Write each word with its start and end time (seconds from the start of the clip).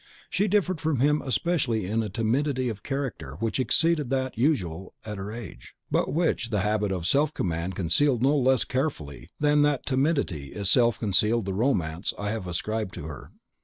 She 0.31 0.47
differed 0.47 0.81
from 0.81 0.99
him 0.99 1.21
especially 1.23 1.85
in 1.85 2.01
a 2.01 2.09
timidity 2.09 2.69
of 2.69 2.81
character 2.81 3.35
which 3.35 3.59
exceeded 3.59 4.09
that 4.09 4.35
usual 4.35 4.95
at 5.05 5.19
her 5.19 5.31
age, 5.31 5.75
but 5.91 6.11
which 6.11 6.49
the 6.49 6.61
habit 6.61 6.91
of 6.91 7.05
self 7.05 7.35
command 7.35 7.75
concealed 7.75 8.23
no 8.23 8.35
less 8.35 8.63
carefully 8.63 9.29
than 9.39 9.61
that 9.61 9.85
timidity 9.85 10.53
itself 10.53 10.97
concealed 10.99 11.45
the 11.45 11.53
romance 11.53 12.15
I 12.17 12.31
have 12.31 12.47
ascribed 12.47 12.95
to 12.95 13.03
her. 13.03 13.29